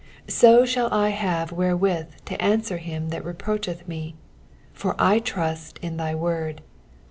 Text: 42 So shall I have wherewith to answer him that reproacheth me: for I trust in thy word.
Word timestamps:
42 0.21 0.31
So 0.33 0.65
shall 0.65 0.91
I 0.91 1.09
have 1.09 1.51
wherewith 1.51 2.07
to 2.25 2.41
answer 2.41 2.77
him 2.77 3.09
that 3.09 3.23
reproacheth 3.23 3.87
me: 3.87 4.15
for 4.73 4.95
I 4.97 5.19
trust 5.19 5.77
in 5.83 5.97
thy 5.97 6.15
word. 6.15 6.63